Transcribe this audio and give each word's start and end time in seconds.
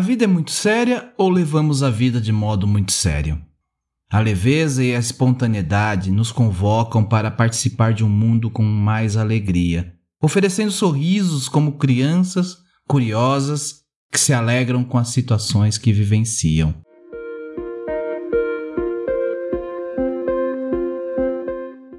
A 0.00 0.02
vida 0.02 0.24
é 0.24 0.26
muito 0.26 0.50
séria 0.50 1.12
ou 1.18 1.28
levamos 1.28 1.82
a 1.82 1.90
vida 1.90 2.22
de 2.22 2.32
modo 2.32 2.66
muito 2.66 2.90
sério? 2.90 3.38
A 4.10 4.18
leveza 4.18 4.82
e 4.82 4.96
a 4.96 4.98
espontaneidade 4.98 6.10
nos 6.10 6.32
convocam 6.32 7.04
para 7.04 7.30
participar 7.30 7.92
de 7.92 8.02
um 8.02 8.08
mundo 8.08 8.48
com 8.48 8.62
mais 8.62 9.14
alegria, 9.14 9.92
oferecendo 10.18 10.70
sorrisos 10.70 11.50
como 11.50 11.72
crianças 11.72 12.56
curiosas 12.88 13.82
que 14.10 14.18
se 14.18 14.32
alegram 14.32 14.82
com 14.84 14.96
as 14.96 15.08
situações 15.08 15.76
que 15.76 15.92
vivenciam. 15.92 16.74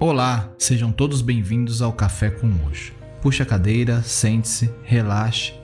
Olá, 0.00 0.52
sejam 0.58 0.90
todos 0.90 1.22
bem-vindos 1.22 1.80
ao 1.80 1.92
Café 1.92 2.28
com 2.28 2.48
Hoje. 2.66 2.92
Puxe 3.22 3.40
a 3.40 3.46
cadeira, 3.46 4.02
sente-se, 4.02 4.68
relaxe 4.82 5.63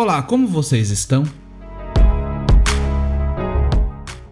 Olá, 0.00 0.22
como 0.22 0.46
vocês 0.46 0.92
estão? 0.92 1.24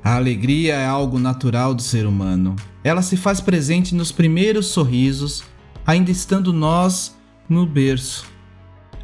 A 0.01 0.15
alegria 0.15 0.77
é 0.77 0.87
algo 0.87 1.19
natural 1.19 1.75
do 1.75 1.83
ser 1.83 2.07
humano. 2.07 2.55
Ela 2.85 3.03
se 3.03 3.17
faz 3.17 3.41
presente 3.41 3.93
nos 3.93 4.13
primeiros 4.13 4.67
sorrisos, 4.67 5.43
ainda 5.85 6.13
estando 6.13 6.53
nós 6.53 7.17
no 7.49 7.67
berço. 7.67 8.27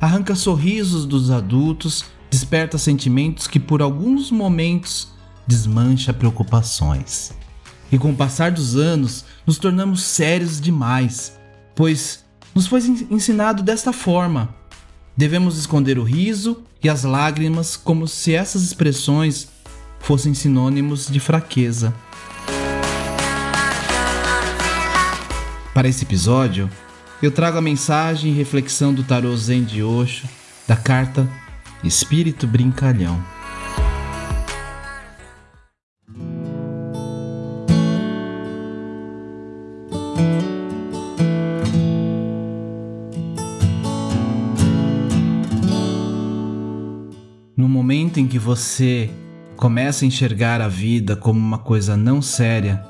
Arranca 0.00 0.36
sorrisos 0.36 1.04
dos 1.04 1.32
adultos, 1.32 2.04
desperta 2.30 2.78
sentimentos 2.78 3.48
que 3.48 3.58
por 3.58 3.82
alguns 3.82 4.30
momentos 4.30 5.08
desmancha 5.44 6.14
preocupações. 6.14 7.32
E 7.90 7.98
com 7.98 8.12
o 8.12 8.16
passar 8.16 8.52
dos 8.52 8.76
anos, 8.76 9.24
nos 9.44 9.58
tornamos 9.58 10.04
sérios 10.04 10.60
demais, 10.60 11.36
pois 11.74 12.24
nos 12.54 12.68
foi 12.68 12.78
ensinado 13.10 13.64
desta 13.64 13.92
forma 13.92 14.61
Devemos 15.16 15.58
esconder 15.58 15.98
o 15.98 16.02
riso 16.02 16.62
e 16.82 16.88
as 16.88 17.04
lágrimas 17.04 17.76
como 17.76 18.08
se 18.08 18.34
essas 18.34 18.62
expressões 18.62 19.48
fossem 20.00 20.34
sinônimos 20.34 21.06
de 21.06 21.20
fraqueza. 21.20 21.94
Para 25.74 25.88
esse 25.88 26.04
episódio, 26.04 26.68
eu 27.22 27.30
trago 27.30 27.58
a 27.58 27.62
mensagem 27.62 28.32
e 28.32 28.34
reflexão 28.34 28.92
do 28.92 29.04
tarô 29.04 29.36
Zen 29.36 29.64
de 29.64 29.82
Osho, 29.82 30.28
da 30.66 30.76
carta 30.76 31.28
Espírito 31.84 32.46
Brincalhão. 32.46 33.22
Momento 48.02 48.18
em 48.18 48.26
que 48.26 48.38
você 48.38 49.08
começa 49.56 50.04
a 50.04 50.08
enxergar 50.08 50.60
a 50.60 50.66
vida 50.66 51.14
como 51.14 51.38
uma 51.38 51.58
coisa 51.58 51.96
não 51.96 52.20
séria, 52.20 52.84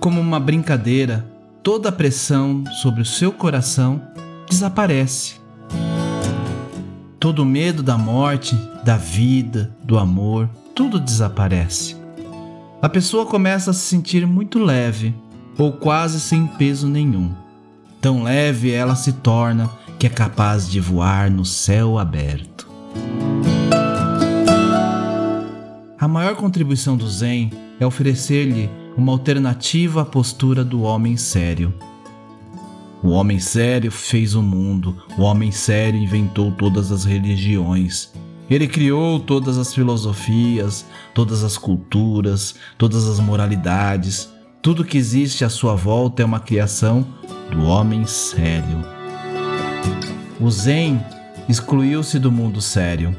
como 0.00 0.18
uma 0.18 0.40
brincadeira, 0.40 1.26
toda 1.62 1.90
a 1.90 1.92
pressão 1.92 2.64
sobre 2.80 3.02
o 3.02 3.04
seu 3.04 3.30
coração 3.30 4.00
desaparece. 4.48 5.34
Todo 7.20 7.40
o 7.40 7.44
medo 7.44 7.82
da 7.82 7.98
morte, 7.98 8.56
da 8.82 8.96
vida, 8.96 9.76
do 9.84 9.98
amor, 9.98 10.48
tudo 10.74 10.98
desaparece. 10.98 11.94
A 12.80 12.88
pessoa 12.88 13.26
começa 13.26 13.72
a 13.72 13.74
se 13.74 13.80
sentir 13.80 14.26
muito 14.26 14.58
leve 14.58 15.14
ou 15.58 15.70
quase 15.70 16.18
sem 16.18 16.46
peso 16.46 16.88
nenhum. 16.88 17.30
Tão 18.00 18.22
leve 18.22 18.70
ela 18.70 18.94
se 18.94 19.12
torna 19.12 19.68
que 19.98 20.06
é 20.06 20.10
capaz 20.10 20.66
de 20.66 20.80
voar 20.80 21.30
no 21.30 21.44
céu 21.44 21.98
aberto. 21.98 22.66
A 26.06 26.08
maior 26.08 26.36
contribuição 26.36 26.96
do 26.96 27.10
Zen 27.10 27.50
é 27.80 27.84
oferecer-lhe 27.84 28.70
uma 28.96 29.10
alternativa 29.10 30.02
à 30.02 30.04
postura 30.04 30.64
do 30.64 30.82
homem 30.82 31.16
sério. 31.16 31.74
O 33.02 33.08
homem 33.08 33.40
sério 33.40 33.90
fez 33.90 34.36
o 34.36 34.40
mundo, 34.40 34.96
o 35.18 35.22
homem 35.22 35.50
sério 35.50 35.98
inventou 35.98 36.52
todas 36.52 36.92
as 36.92 37.04
religiões. 37.04 38.12
Ele 38.48 38.68
criou 38.68 39.18
todas 39.18 39.58
as 39.58 39.74
filosofias, 39.74 40.86
todas 41.12 41.42
as 41.42 41.58
culturas, 41.58 42.54
todas 42.78 43.08
as 43.08 43.18
moralidades. 43.18 44.32
Tudo 44.62 44.84
que 44.84 44.96
existe 44.96 45.44
à 45.44 45.48
sua 45.48 45.74
volta 45.74 46.22
é 46.22 46.24
uma 46.24 46.38
criação 46.38 47.04
do 47.50 47.64
homem 47.64 48.06
sério. 48.06 48.78
O 50.40 50.48
Zen 50.52 51.04
excluiu-se 51.48 52.20
do 52.20 52.30
mundo 52.30 52.60
sério, 52.60 53.12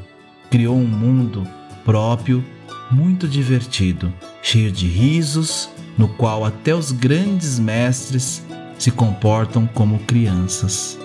criou 0.48 0.74
um 0.74 0.86
mundo 0.86 1.46
próprio 1.84 2.42
muito 2.90 3.28
divertido, 3.28 4.12
cheio 4.42 4.72
de 4.72 4.86
risos, 4.86 5.68
no 5.96 6.08
qual 6.08 6.44
até 6.44 6.74
os 6.74 6.92
grandes 6.92 7.58
mestres 7.58 8.42
se 8.78 8.90
comportam 8.90 9.66
como 9.66 9.98
crianças. 10.00 10.98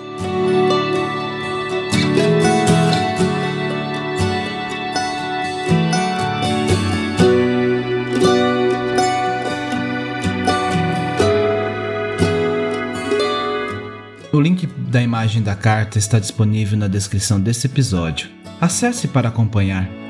O 14.31 14.41
link 14.41 14.65
da 14.65 15.01
imagem 15.01 15.44
da 15.44 15.55
carta 15.55 16.00
está 16.00 16.17
disponível 16.17 16.77
na 16.77 16.88
descrição 16.88 17.39
desse 17.39 17.67
episódio. 17.67 18.29
Acesse 18.59 19.07
para 19.07 19.29
acompanhar. 19.29 20.03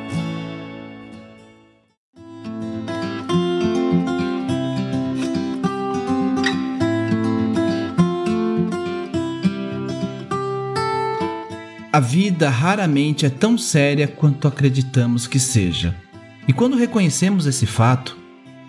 A 11.93 11.99
vida 11.99 12.49
raramente 12.49 13.23
é 13.23 13.29
tão 13.29 13.55
séria 13.55 14.07
quanto 14.07 14.47
acreditamos 14.47 15.27
que 15.27 15.37
seja. 15.37 15.95
E 16.47 16.51
quando 16.51 16.75
reconhecemos 16.75 17.45
esse 17.45 17.67
fato, 17.67 18.17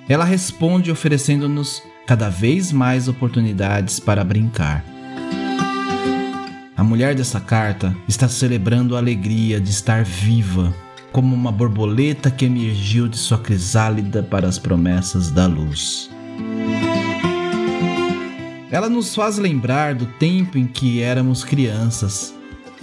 ela 0.07 0.27
responde 0.27 0.91
oferecendo-nos 0.91 1.83
cada 2.07 2.29
vez 2.29 2.71
mais 2.71 3.09
oportunidades 3.09 3.99
para 3.99 4.23
brincar. 4.23 4.85
A 6.77 6.85
mulher 6.85 7.15
dessa 7.15 7.41
carta 7.41 7.97
está 8.07 8.29
celebrando 8.29 8.95
a 8.95 8.99
alegria 8.99 9.59
de 9.59 9.71
estar 9.71 10.05
viva, 10.05 10.75
como 11.11 11.35
uma 11.35 11.51
borboleta 11.51 12.31
que 12.31 12.45
emergiu 12.45 13.09
de 13.09 13.17
sua 13.17 13.39
crisálida 13.39 14.23
para 14.23 14.47
as 14.47 14.59
promessas 14.59 15.31
da 15.31 15.47
luz. 15.47 16.11
Ela 18.71 18.91
nos 18.91 19.15
faz 19.15 19.39
lembrar 19.39 19.95
do 19.95 20.05
tempo 20.05 20.59
em 20.59 20.67
que 20.67 21.01
éramos 21.01 21.43
crianças 21.43 22.35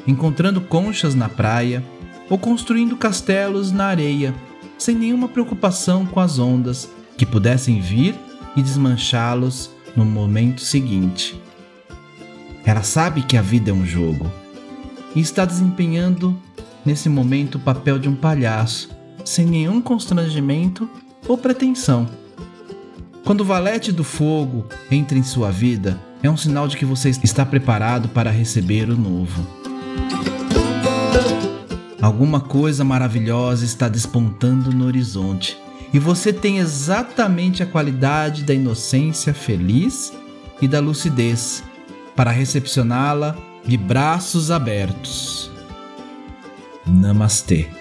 encontrando 0.07 0.61
conchas 0.61 1.15
na 1.15 1.29
praia 1.29 1.83
ou 2.29 2.37
construindo 2.37 2.95
castelos 2.95 3.71
na 3.71 3.85
areia, 3.85 4.33
sem 4.77 4.95
nenhuma 4.95 5.27
preocupação 5.27 6.05
com 6.05 6.19
as 6.19 6.39
ondas 6.39 6.89
que 7.17 7.25
pudessem 7.25 7.79
vir 7.79 8.15
e 8.55 8.61
desmanchá-los 8.61 9.69
no 9.95 10.05
momento 10.05 10.61
seguinte. 10.61 11.39
Ela 12.65 12.83
sabe 12.83 13.23
que 13.23 13.37
a 13.37 13.41
vida 13.41 13.71
é 13.71 13.73
um 13.73 13.85
jogo 13.85 14.31
e 15.15 15.19
está 15.19 15.45
desempenhando 15.45 16.37
nesse 16.85 17.09
momento 17.09 17.55
o 17.55 17.59
papel 17.59 17.99
de 17.99 18.07
um 18.07 18.15
palhaço, 18.15 18.89
sem 19.25 19.45
nenhum 19.45 19.81
constrangimento 19.81 20.89
ou 21.27 21.37
pretensão. 21.37 22.07
Quando 23.23 23.41
o 23.41 23.45
valete 23.45 23.91
do 23.91 24.03
fogo 24.03 24.65
entra 24.89 25.17
em 25.17 25.23
sua 25.23 25.51
vida, 25.51 25.99
é 26.23 26.29
um 26.29 26.37
sinal 26.37 26.67
de 26.67 26.77
que 26.77 26.85
você 26.85 27.09
está 27.09 27.45
preparado 27.45 28.09
para 28.09 28.31
receber 28.31 28.89
o 28.89 28.97
novo. 28.97 29.60
Alguma 32.11 32.41
coisa 32.41 32.83
maravilhosa 32.83 33.63
está 33.63 33.87
despontando 33.87 34.69
no 34.73 34.85
horizonte 34.85 35.57
e 35.93 35.97
você 35.97 36.33
tem 36.33 36.57
exatamente 36.57 37.63
a 37.63 37.65
qualidade 37.65 38.43
da 38.43 38.53
inocência 38.53 39.33
feliz 39.33 40.11
e 40.61 40.67
da 40.67 40.81
lucidez 40.81 41.63
para 42.13 42.29
recepcioná-la 42.29 43.37
de 43.65 43.77
braços 43.77 44.51
abertos. 44.51 45.49
Namastê. 46.85 47.80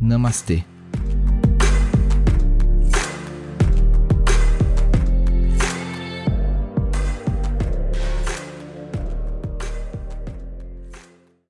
Namastê. 0.00 0.64